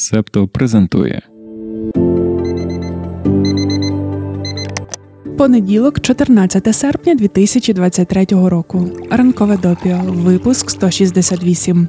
[0.00, 1.22] Септо презентує.
[5.38, 8.90] Понеділок, 14 серпня 2023 року.
[9.10, 10.00] Ранкове допіо.
[10.06, 11.88] Випуск 168.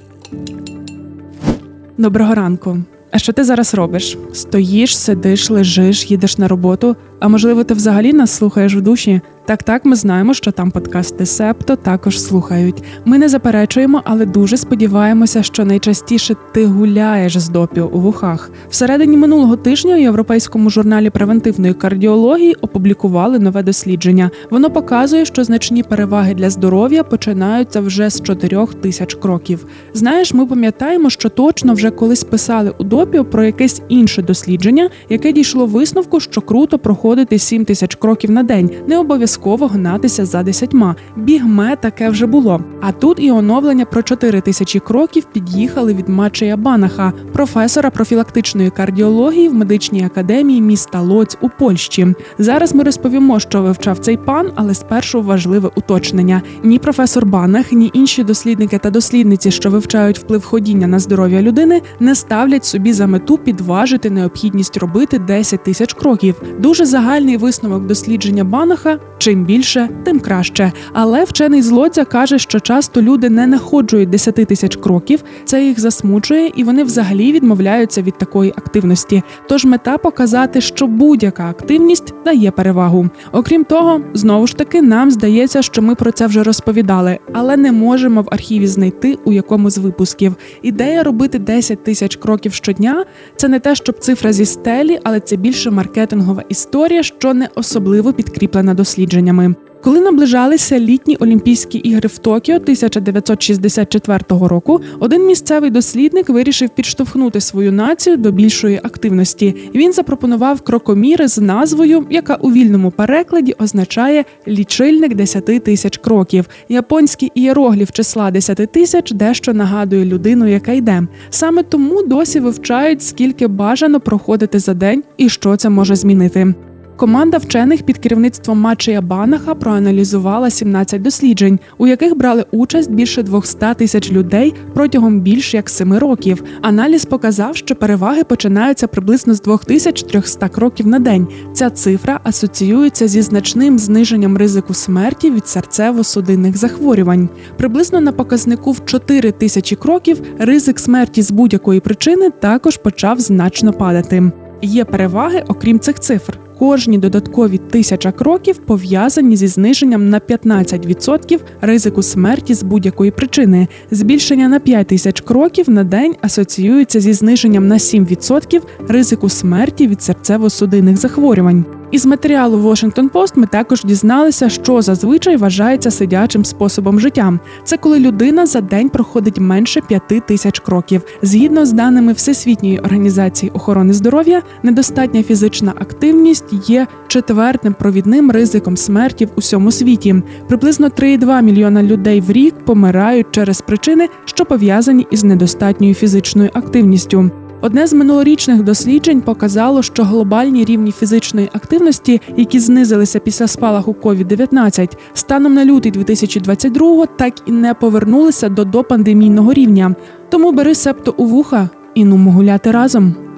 [1.97, 2.77] Доброго ранку.
[3.11, 4.17] А що ти зараз робиш?
[4.33, 6.96] Стоїш, сидиш, лежиш, їдеш на роботу.
[7.19, 9.21] А можливо, ти взагалі нас слухаєш в душі?
[9.46, 12.83] Так, так, ми знаємо, що там подкасти Септо також слухають.
[13.05, 18.52] Ми не заперечуємо, але дуже сподіваємося, що найчастіше ти гуляєш з допіо у вухах.
[18.70, 24.31] Всередині минулого тижня у європейському журналі превентивної кардіології опублікували нове дослідження.
[24.50, 29.66] Воно показує, що значні переваги для здоров'я починаються вже з 4 тисяч кроків.
[29.94, 35.31] Знаєш, ми пам'ятаємо, що точно вже колись писали у допіо про якесь інше дослідження, яке
[35.31, 38.72] дійшло висновку, що круто проходити 7 тисяч кроків на день.
[38.88, 40.95] Не обов'язково обов'язково гнатися за десятьма.
[41.16, 42.62] Бігме таке вже було.
[42.81, 49.49] А тут і оновлення про 4 тисячі кроків під'їхали від Мачея Банаха, професора профілактичної кардіології
[49.49, 52.16] в медичній академії міста Лоць у Польщі.
[52.39, 57.91] Зараз ми розповімо, що вивчав цей пан, але спершу важливе уточнення: ні професор Банах, ні
[57.94, 63.08] інші дослідники та дослідниці, що вивчають вплив ходіння на здоров'я людини, не ставлять собі за
[63.08, 66.36] мету підважити необхідність робити 10 тисяч кроків.
[66.59, 70.72] Дуже загальний висновок дослідження Банаха чим більше, тим краще.
[70.94, 76.52] Але вчений злодзя каже, що часто люди не находжують 10 тисяч кроків, це їх засмучує,
[76.55, 79.23] і вони взагалі відмовляються від такої активності.
[79.50, 83.09] Тож мета показати, що будь-яка активність дає перевагу.
[83.31, 87.72] Окрім того, знову ж таки, нам здається, що ми про це вже розповідали, але не
[87.72, 90.35] можемо в архіві знайти у якому з випусків.
[90.61, 95.35] Ідея робити 10 тисяч кроків щодня це не те, щоб цифра зі стелі, але це
[95.35, 99.56] більше маркетингова історія, що не особливо підкріплена дослідженням дослідженнями.
[99.84, 107.72] Коли наближалися літні Олімпійські ігри в Токіо 1964 року, один місцевий дослідник вирішив підштовхнути свою
[107.72, 109.56] націю до більшої активності.
[109.76, 116.46] Він запропонував крокоміри з назвою, яка у вільному перекладі означає лічильник 10 тисяч кроків.
[116.69, 121.03] Японський ієрогліф числа 10 тисяч дещо нагадує людину, яка йде.
[121.30, 126.53] Саме тому досі вивчають, скільки бажано проходити за день і що це може змінити.
[127.01, 133.66] Команда вчених під керівництвом Мачея Банаха проаналізувала 17 досліджень, у яких брали участь більше 200
[133.78, 136.44] тисяч людей протягом більш як 7 років.
[136.61, 141.28] Аналіз показав, що переваги починаються приблизно з 2300 кроків на день.
[141.53, 147.29] Ця цифра асоціюється зі значним зниженням ризику смерті від серцево-судинних захворювань.
[147.57, 153.73] Приблизно на показнику в 4 тисячі кроків ризик смерті з будь-якої причини також почав значно
[153.73, 154.31] падати.
[154.61, 162.03] Є переваги, окрім цих цифр кожні додаткові тисяча кроків пов'язані зі зниженням на 15% ризику
[162.03, 163.67] смерті з будь-якої причини.
[163.91, 169.99] Збільшення на 5 тисяч кроків на день асоціюється зі зниженням на 7% ризику смерті від
[169.99, 171.81] серцево-судинних захворювань.
[171.91, 177.40] Із матеріалу Washington Post ми також дізналися, що зазвичай вважається сидячим способом життя.
[177.63, 181.02] Це коли людина за день проходить менше п'яти тисяч кроків.
[181.22, 189.25] Згідно з даними Всесвітньої організації охорони здоров'я, недостатня фізична активність є четвертим провідним ризиком смерті
[189.25, 190.16] в усьому світі.
[190.47, 197.31] Приблизно 3,2 мільйона людей в рік помирають через причини, що пов'язані із недостатньою фізичною активністю.
[197.61, 204.97] Одне з минулорічних досліджень показало, що глобальні рівні фізичної активності, які знизилися після спалаху COVID-19,
[205.13, 209.95] станом на лютий 2022 так і не повернулися до допандемійного рівня.
[210.29, 213.31] Тому бери септо у вуха і нумо гуляти разом.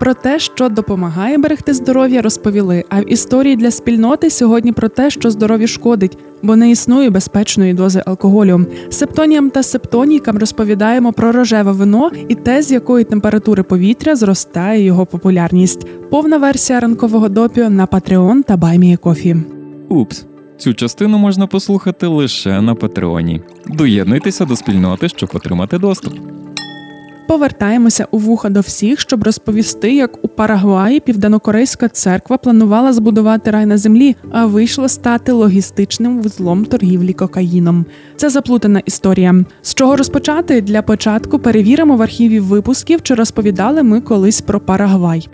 [0.00, 2.84] Про те, що допомагає берегти здоров'я, розповіли.
[2.88, 7.74] А в історії для спільноти сьогодні про те, що здоров'ю шкодить, бо не існує безпечної
[7.74, 8.66] дози алкоголю.
[8.90, 15.06] Септоніям та септонійкам розповідаємо про рожеве вино і те, з якої температури повітря зростає його
[15.06, 15.86] популярність.
[16.10, 19.36] Повна версія ранкового допіо на Patreon та Кофі.
[19.88, 20.26] Упс.
[20.58, 23.42] Цю частину можна послухати лише на Патреоні.
[23.66, 26.39] Доєднуйтеся до спільноти, щоб отримати доступ.
[27.30, 33.66] Повертаємося у вуха до всіх, щоб розповісти, як у Парагваї південнокорейська церква планувала збудувати рай
[33.66, 37.84] на землі, а вийшло стати логістичним вузлом торгівлі кокаїном.
[38.16, 39.44] Це заплутана історія.
[39.62, 40.60] З чого розпочати?
[40.60, 45.28] Для початку перевіримо в архіві випусків, чи розповідали ми колись про Парагвай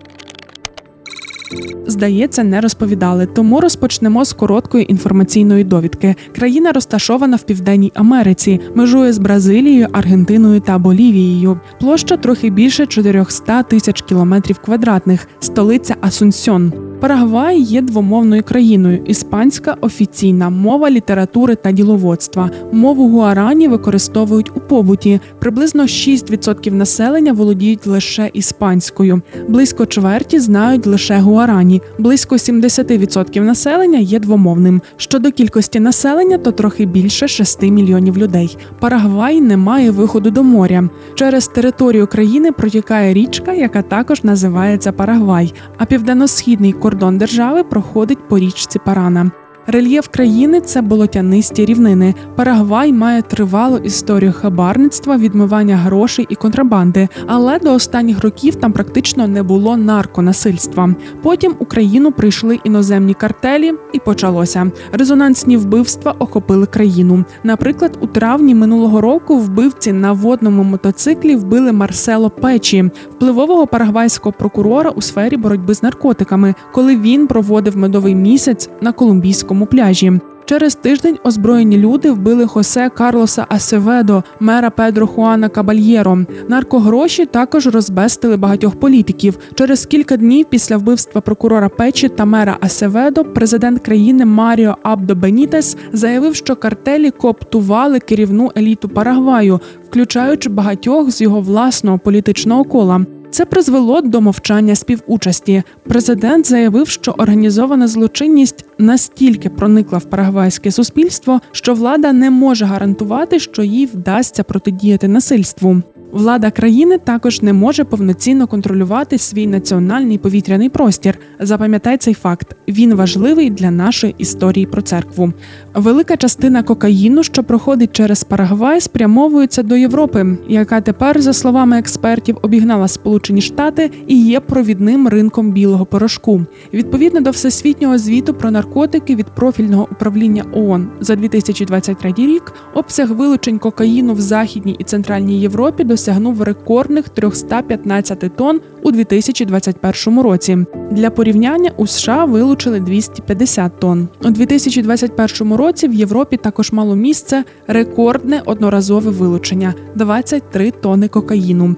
[1.87, 3.26] здається, не розповідали.
[3.26, 6.14] Тому розпочнемо з короткої інформаційної довідки.
[6.34, 11.60] Країна розташована в південній Америці, межує з Бразилією, Аргентиною та Болівією.
[11.81, 16.72] Площа трохи більше 400 тисяч кілометрів квадратних, столиця Асунсьон.
[17.00, 19.02] Парагвай є двомовною країною.
[19.06, 22.50] Іспанська офіційна мова літератури та діловодства.
[22.72, 25.20] Мову гуарані використовують у побуті.
[25.38, 29.22] Приблизно 6% населення володіють лише іспанською.
[29.48, 31.82] Близько чверті знають лише гуарані.
[31.98, 34.82] Близько 70% населення є двомовним.
[34.96, 38.58] Щодо кількості населення, то трохи більше 6 мільйонів людей.
[38.81, 40.88] Парагвай не має виходу до моря.
[41.14, 45.54] Через територію країни протікає річка, яка також називається Парагвай.
[45.78, 49.31] А південно-східний кордон держави проходить по річці Парана.
[49.69, 52.15] Рельєф країни це болотянисті рівнини.
[52.37, 59.29] Парагвай має тривалу історію хабарництва, відмивання грошей і контрабанди, але до останніх років там практично
[59.29, 60.95] не було нарконасильства.
[61.23, 64.71] Потім Україну прийшли іноземні картелі, і почалося.
[64.93, 67.25] Резонансні вбивства охопили країну.
[67.45, 74.91] Наприклад, у травні минулого року вбивці на водному мотоциклі вбили Марсело Печі, впливового парагвайського прокурора
[74.91, 80.12] у сфері боротьби з наркотиками, коли він проводив медовий місяць на колумбійському Карибському пляжі.
[80.44, 86.19] Через тиждень озброєні люди вбили Хосе Карлоса Асеведо, мера Педро Хуана Кабальєро.
[86.49, 89.38] Наркогроші також розбестили багатьох політиків.
[89.55, 95.76] Через кілька днів після вбивства прокурора Печі та мера Асеведо президент країни Маріо Абдо Бенітес
[95.93, 99.61] заявив, що картелі кооптували керівну еліту Парагваю,
[99.91, 103.06] включаючи багатьох з його власного політичного кола.
[103.37, 105.62] Це призвело до мовчання співучасті.
[105.83, 113.38] Президент заявив, що організована злочинність настільки проникла в парагвайське суспільство, що влада не може гарантувати,
[113.38, 115.83] що їй вдасться протидіяти насильству.
[116.12, 121.19] Влада країни також не може повноцінно контролювати свій національний повітряний простір.
[121.41, 122.56] Запам'ятай цей факт.
[122.69, 125.32] Він важливий для нашої історії про церкву.
[125.75, 132.38] Велика частина кокаїну, що проходить через Парагвай, спрямовується до Європи, яка тепер, за словами експертів,
[132.43, 136.41] обігнала Сполучені Штати і є провідним ринком білого порошку.
[136.75, 143.58] Відповідно до всесвітнього звіту про наркотики від профільного управління ООН за 2023 рік, обсяг вилучень
[143.58, 150.58] кокаїну в західній і центральній Європі досягнув рекордних 315 тонн у 2021 році.
[150.90, 154.08] Для порівняння у США вилучили 250 тонн.
[154.25, 161.76] У 2021 році в Європі також мало місце рекордне одноразове вилучення 23 тонни кокаїну.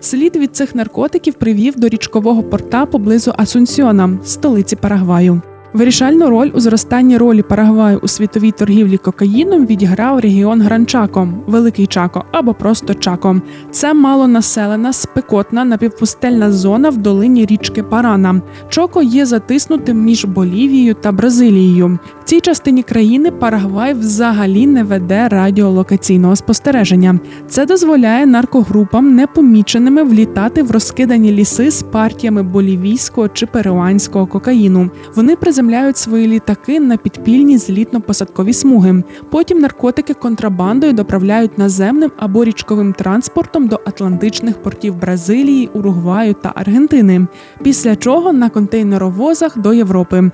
[0.00, 5.40] Слід від цих наркотиків привів до річкового порта поблизу Асунсьона, столиці Парагваю.
[5.72, 12.24] Вирішальну роль у зростанні ролі Парагваю у світовій торгівлі кокаїном відіграв регіон Гранчако, Великий Чако
[12.32, 13.40] або просто Чако.
[13.70, 18.42] Це малонаселена, спекотна напівпустельна зона в долині річки Парана.
[18.68, 21.98] Чоко є затиснутим між Болівією та Бразилією.
[22.20, 27.20] В цій частині країни Парагвай взагалі не веде радіолокаційного спостереження.
[27.48, 34.90] Це дозволяє наркогрупам непоміченими влітати в розкидані ліси з партіями болівійського чи перуанського кокаїну.
[35.16, 39.02] Вони приземляють свої літаки на підпільні злітно-посадкові смуги.
[39.30, 47.26] Потім наркотики контрабандою доправляють наземним або річковим транспортом до атлантичних портів Бразилії, Уругваю та Аргентини.
[47.62, 50.30] Після чого на контейнеровозах до Європи.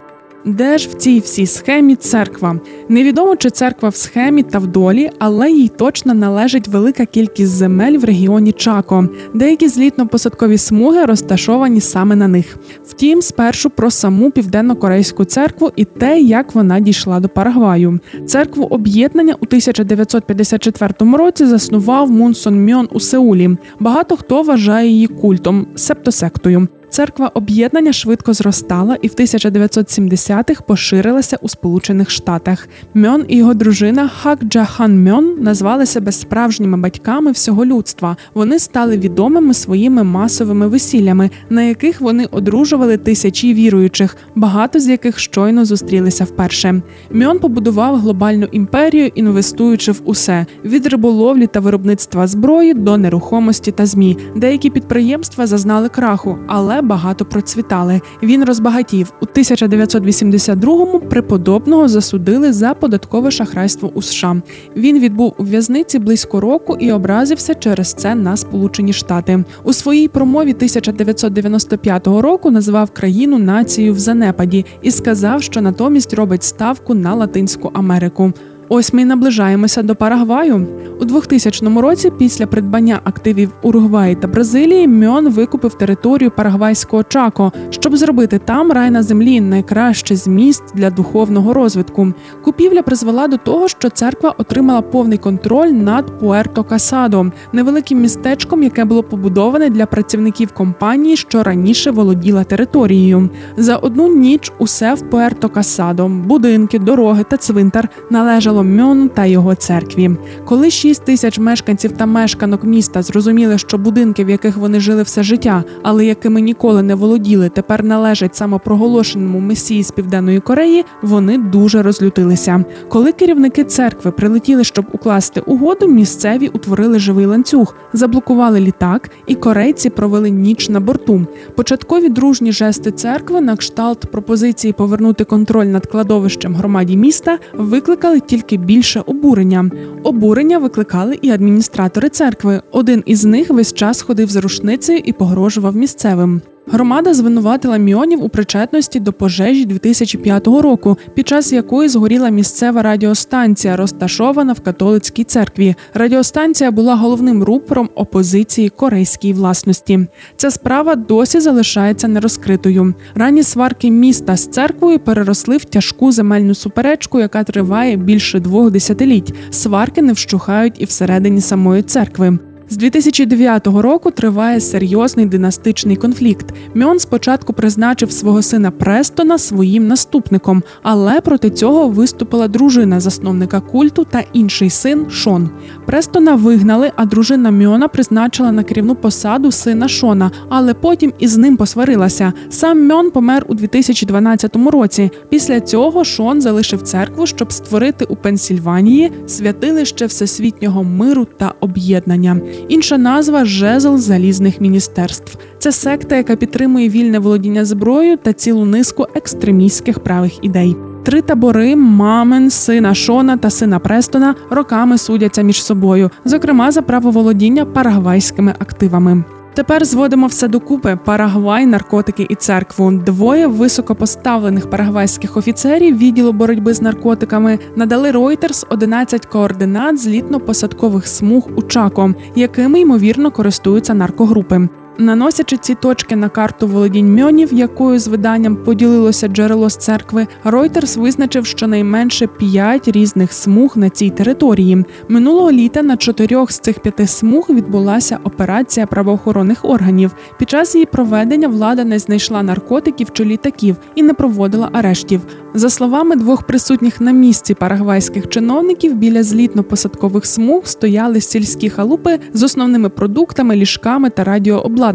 [0.46, 2.60] Де ж в цій всій схемі церква?
[2.88, 7.98] Невідомо чи церква в схемі та в долі, але їй точно належить велика кількість земель
[7.98, 9.08] в регіоні Чако.
[9.34, 12.56] Деякі злітно-посадкові смуги розташовані саме на них.
[12.84, 18.00] Втім, спершу про саму південно-корейську церкву і те, як вона дійшла до Парагваю.
[18.26, 23.56] Церкву об'єднання у 1954 році заснував Мунсон Мьон у Сеулі.
[23.80, 26.68] Багато хто вважає її культом, септосектою.
[26.96, 32.68] Церква об'єднання швидко зростала і в 1970-х поширилася у Сполучених Штатах.
[32.94, 38.16] Мьон і його дружина Хак Джахан Мьон назвали себе справжніми батьками всього людства.
[38.34, 45.18] Вони стали відомими своїми масовими весіллями, на яких вони одружували тисячі віруючих, багато з яких
[45.18, 46.82] щойно зустрілися вперше.
[47.10, 53.86] Мьон побудував глобальну імперію, інвестуючи в усе від риболовлі та виробництва зброї до нерухомості та
[53.86, 54.16] змі.
[54.36, 58.00] Деякі підприємства зазнали краху, але багато процвітали.
[58.22, 64.36] Він розбагатів у 1982-му Преподобного засудили за податкове шахрайство у США.
[64.76, 69.44] Він відбув у в'язниці близько року і образився через це на Сполучені Штати.
[69.64, 76.44] У своїй промові 1995 року назвав країну нацією в занепаді і сказав, що натомість робить
[76.44, 78.32] ставку на Латинську Америку.
[78.68, 80.66] Ось ми й наближаємося до Парагваю.
[81.00, 87.96] У 2000 році, після придбання активів Уругваї та Бразилії, Мьон викупив територію Парагвайського Чако, щоб
[87.96, 92.12] зробити там рай на землі найкраще з місць для духовного розвитку.
[92.44, 98.84] Купівля призвела до того, що церква отримала повний контроль над Пуерто Касадо, невеликим містечком, яке
[98.84, 103.30] було побудоване для працівників компанії, що раніше володіла територією.
[103.56, 109.54] За одну ніч усе в Пуерто Касадо, будинки, дороги та цвинтар належало Мьону та його
[109.54, 110.10] церкві.
[110.44, 115.22] Коли 6 тисяч мешканців та мешканок міста зрозуміли, що будинки, в яких вони жили все
[115.22, 121.82] життя, але якими ніколи не володіли, тепер належать самопроголошеному месії з південної Кореї, вони дуже
[121.82, 122.64] розлютилися.
[122.88, 129.90] Коли керівники церкви прилетіли, щоб укласти угоду, місцеві утворили живий ланцюг, заблокували літак, і корейці
[129.90, 131.26] провели ніч на борту.
[131.54, 138.45] Початкові дружні жести церкви на кшталт пропозиції повернути контроль над кладовищем громаді міста викликали тільки
[138.54, 139.70] більше обурення.
[140.02, 142.62] Обурення викликали і адміністратори церкви.
[142.72, 146.40] Один із них весь час ходив з рушницею і погрожував місцевим.
[146.68, 153.76] Громада звинуватила міонів у причетності до пожежі 2005 року, під час якої згоріла місцева радіостанція,
[153.76, 155.74] розташована в католицькій церкві.
[155.94, 160.06] Радіостанція була головним рупором опозиції корейській власності.
[160.36, 162.94] Ця справа досі залишається нерозкритою.
[163.14, 169.34] Ранні сварки міста з церквою переросли в тяжку земельну суперечку, яка триває більше двох десятиліть.
[169.50, 172.38] Сварки не вщухають і всередині самої церкви.
[172.70, 176.54] З 2009 року триває серйозний династичний конфлікт.
[176.74, 184.06] Мьон спочатку призначив свого сина Престона своїм наступником, але проти цього виступила дружина засновника культу
[184.10, 185.50] та інший син Шон.
[185.86, 191.56] Престона вигнали, а дружина Мьона призначила на керівну посаду сина Шона, але потім із ним
[191.56, 192.32] посварилася.
[192.50, 195.10] Сам Мьон помер у 2012 році.
[195.28, 202.40] Після цього Шон залишив церкву, щоб створити у Пенсільванії святилище всесвітнього миру та об'єднання.
[202.68, 205.38] Інша назва жезл залізних міністерств.
[205.58, 210.76] Це секта, яка підтримує вільне володіння зброєю та цілу низку екстремістських правих ідей.
[211.04, 217.10] Три табори мамин, сина Шона та сина Престона роками судяться між собою, зокрема за право
[217.10, 219.24] володіння парагвайськими активами.
[219.56, 222.90] Тепер зводимо все докупи: Парагвай, наркотики і церкву.
[222.92, 231.62] Двоє високопоставлених парагвайських офіцерів відділу боротьби з наркотиками надали Reuters 11 координат злітно-посадкових смуг у
[231.62, 234.68] Чако, якими ймовірно користуються наркогрупи.
[234.98, 241.00] Наносячи ці точки на карту володінь мьонів, якою з виданням поділилося джерело з церкви, Reuters
[241.00, 244.84] визначив щонайменше п'ять різних смуг на цій території.
[245.08, 250.14] Минулого літа на чотирьох з цих п'яти смуг відбулася операція правоохоронних органів.
[250.38, 255.20] Під час її проведення влада не знайшла наркотиків чи літаків і не проводила арештів.
[255.54, 262.42] За словами двох присутніх на місці парагвайських чиновників, біля злітно-посадкових смуг стояли сільські халупи з
[262.42, 264.85] основними продуктами, ліжками та радіообладнанням.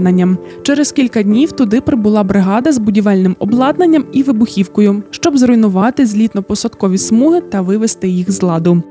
[0.64, 7.42] Через кілька днів туди прибула бригада з будівельним обладнанням і вибухівкою, щоб зруйнувати злітно-посадкові смуги
[7.42, 8.84] та вивести їх з ладу.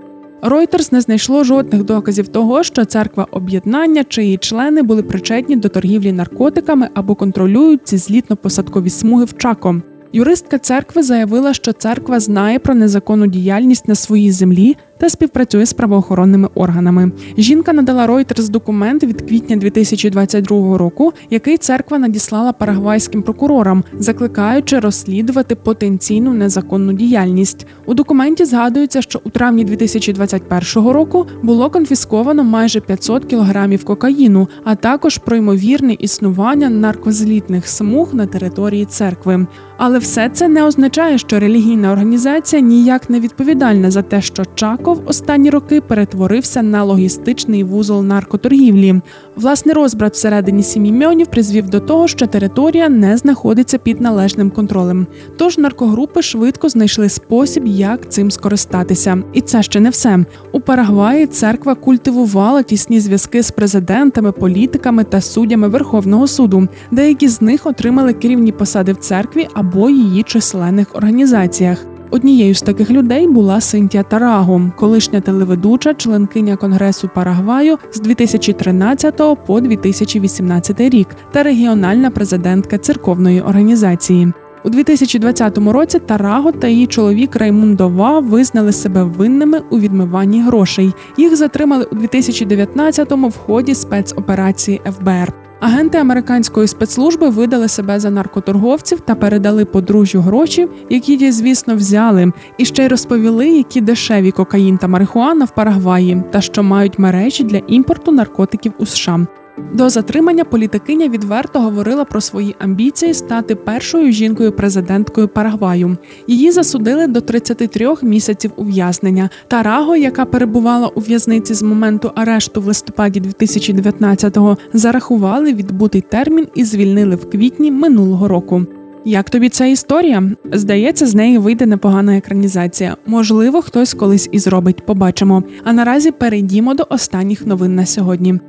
[0.43, 5.69] Reuters не знайшло жодних доказів того, що церква об'єднання чи її члени були причетні до
[5.69, 9.83] торгівлі наркотиками або контролюють ці злітно-посадкові смуги в Чако.
[10.13, 15.73] Юристка церкви заявила, що церква знає про незаконну діяльність на своїй землі та співпрацює з
[15.73, 17.13] правоохоронними органами.
[17.39, 25.55] Жінка надала Reuters документ від квітня 2022 року, який церква надіслала парагвайським прокурорам, закликаючи розслідувати
[25.55, 27.67] потенційну незаконну діяльність.
[27.87, 34.75] У документі згадується, що у травні 2021 року було конфісковано майже 500 кілограмів кокаїну, а
[34.75, 39.47] також про ймовірне існування наркозлітних смуг на території церкви.
[39.77, 44.90] Але все це не означає, що релігійна організація ніяк не відповідальна за те, що Чако
[44.95, 49.01] в останні роки перетворився на логістичний вузол наркоторгівлі.
[49.37, 55.07] Власний розбрат всередині сім'ї мьонів призвів до того, що територія не знаходиться під належним контролем.
[55.37, 59.23] Тож наркогрупи швидко знайшли спосіб, як цим скористатися.
[59.33, 60.19] І це ще не все.
[60.53, 66.69] У Парагваї церква культивувала тісні зв'язки з президентами, політиками та суддями Верховного суду.
[66.91, 71.90] Деякі з них отримали керівні посади в церкві або її численних організаціях.
[72.11, 79.61] Однією з таких людей була Синтія Тараго, колишня телеведуча, членкиня Конгресу Парагваю з 2013 по
[79.61, 84.33] 2018 рік та регіональна президентка церковної організації.
[84.65, 90.93] У 2020 році Тараго та її чоловік Раймундова визнали себе винними у відмиванні грошей.
[91.17, 95.50] Їх затримали у 2019-му в ході спецоперації ФБР.
[95.61, 102.33] Агенти американської спецслужби видали себе за наркоторговців та передали подружжю гроші, які ті, звісно, взяли,
[102.59, 107.45] і ще й розповіли, які дешеві кокаїн та марихуана в Парагваї, та що мають мережі
[107.45, 109.27] для імпорту наркотиків у США.
[109.73, 115.97] До затримання політикиня відверто говорила про свої амбіції стати першою жінкою-президенткою Парагваю.
[116.27, 119.31] Її засудили до 33 місяців ув'язнення.
[119.49, 126.65] Тараго, яка перебувала у в'язниці з моменту арешту в листопаді 2019-го, зарахували відбутий термін і
[126.65, 128.67] звільнили в квітні минулого року.
[129.05, 130.23] Як тобі ця історія?
[130.53, 132.97] Здається, з неї вийде непогана екранізація.
[133.07, 134.87] Можливо, хтось колись і зробить.
[134.87, 135.43] Побачимо.
[135.65, 138.41] А наразі перейдімо до останніх новин на сьогодні.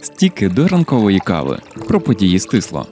[0.00, 2.86] Стіки до ранкової кави про події стисло.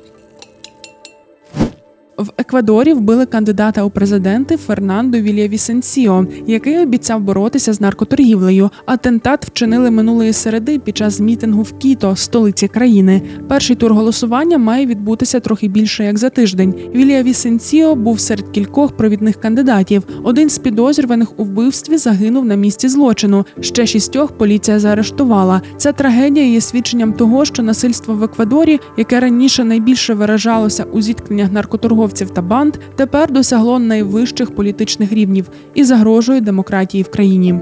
[2.18, 8.70] В Еквадорі вбили кандидата у президенти Фернандо Вільявісенсіо, який обіцяв боротися з наркоторгівлею.
[8.86, 13.22] Атентат вчинили минулої середи під час мітингу в Кіто, столиці країни.
[13.48, 16.74] Перший тур голосування має відбутися трохи більше як за тиждень.
[16.94, 20.02] Вільявісенсіо був серед кількох провідних кандидатів.
[20.22, 23.44] Один з підозрюваних у вбивстві загинув на місці злочину.
[23.60, 25.62] Ще шістьох поліція заарештувала.
[25.76, 31.52] Ця трагедія є свідченням того, що насильство в Еквадорі, яке раніше найбільше виражалося у зіткненнях
[31.52, 37.54] наркоторговців, наркоторговців та банд тепер досягло найвищих політичних рівнів і загрожує демократії в країні.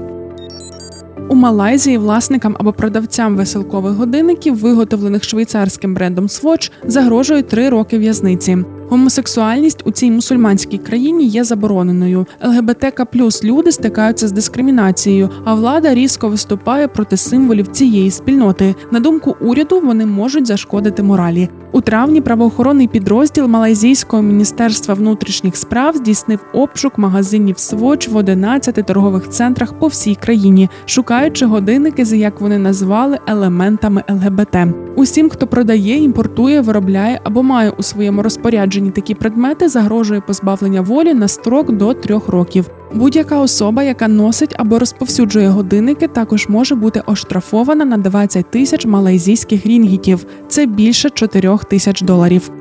[1.29, 8.57] У Малайзії власникам або продавцям веселкових годинників, виготовлених швейцарським брендом Swatch, загрожує три роки в'язниці.
[8.89, 12.27] Гомосексуальність у цій мусульманській країні є забороненою.
[12.43, 18.75] ЛГБТК плюс люди стикаються з дискримінацією, а влада різко виступає проти символів цієї спільноти.
[18.91, 21.49] На думку уряду, вони можуть зашкодити моралі.
[21.71, 29.29] У травні правоохоронний підрозділ Малайзійського міністерства внутрішніх справ здійснив обшук магазинів Swatch в 11 торгових
[29.29, 34.57] центрах по всій країні, шукаючи годинники, з як вони назвали елементами ЛГБТ.
[34.95, 41.13] Усім, хто продає, імпортує, виробляє або має у своєму розпорядженні такі предмети, загрожує позбавлення волі
[41.13, 42.69] на строк до трьох років.
[42.93, 49.65] Будь-яка особа, яка носить або розповсюджує годинники, також може бути оштрафована на 20 тисяч малайзійських
[49.65, 50.25] рінгітів.
[50.47, 52.51] Це більше 4 тисяч доларів.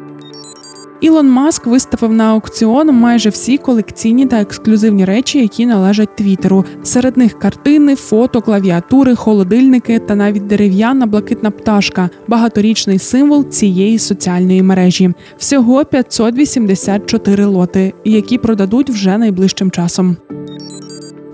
[1.01, 6.65] Ілон Маск виставив на аукціон майже всі колекційні та ексклюзивні речі, які належать Твіттеру.
[6.83, 14.63] Серед них картини, фото, клавіатури, холодильники та навіть дерев'яна блакитна пташка багаторічний символ цієї соціальної
[14.63, 15.13] мережі.
[15.39, 20.17] Всього 584 лоти, які продадуть вже найближчим часом.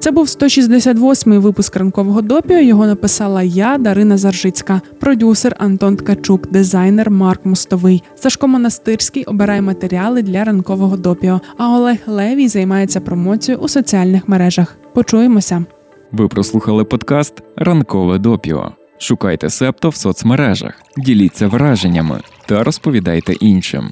[0.00, 2.58] Це був 168-й випуск ранкового допіо.
[2.58, 8.02] Його написала я, Дарина Заржицька, продюсер Антон Ткачук, дизайнер Марк Мостовий.
[8.14, 11.40] Сашко Монастирський обирає матеріали для ранкового допіо.
[11.58, 14.76] А Олег Левій займається промоцією у соціальних мережах.
[14.94, 15.64] Почуємося.
[16.12, 18.72] Ви прослухали подкаст Ранкове допіо.
[18.98, 23.90] Шукайте септо в соцмережах, діліться враженнями та розповідайте іншим.